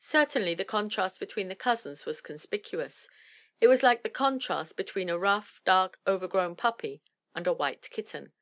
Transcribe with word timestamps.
Certainly 0.00 0.54
the 0.54 0.64
contrast 0.64 1.20
between 1.20 1.48
the 1.48 1.54
cousins 1.54 2.06
was 2.06 2.22
conspicuous; 2.22 3.10
it 3.60 3.68
was 3.68 3.82
like 3.82 4.02
the 4.02 4.08
contrast 4.08 4.74
between 4.74 5.10
a 5.10 5.18
rough, 5.18 5.60
dark, 5.66 6.00
over 6.06 6.26
grown 6.26 6.56
puppy 6.56 7.02
and 7.34 7.46
a 7.46 7.52
white 7.52 7.90
kitten. 7.90 8.32